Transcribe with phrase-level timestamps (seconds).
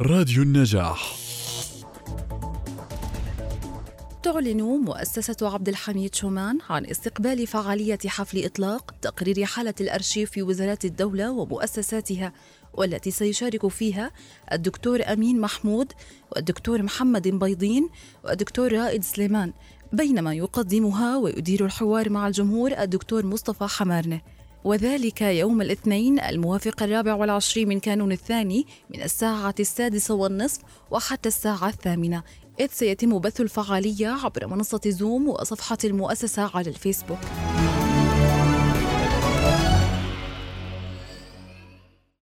[0.00, 1.16] راديو النجاح.
[4.22, 10.84] تعلن مؤسسة عبد الحميد شومان عن استقبال فعالية حفل إطلاق تقرير حالة الأرشيف في وزارات
[10.84, 12.32] الدولة ومؤسساتها
[12.72, 14.10] والتي سيشارك فيها
[14.52, 15.92] الدكتور أمين محمود
[16.32, 17.88] والدكتور محمد بيضين
[18.24, 19.52] والدكتور رائد سليمان
[19.92, 24.20] بينما يقدمها ويدير الحوار مع الجمهور الدكتور مصطفى حمارنه.
[24.64, 31.68] وذلك يوم الاثنين الموافق الرابع والعشرين من كانون الثاني من الساعة السادسة والنصف وحتى الساعة
[31.68, 32.22] الثامنة
[32.60, 37.18] إذ سيتم بث الفعالية عبر منصة زوم وصفحة المؤسسة على الفيسبوك.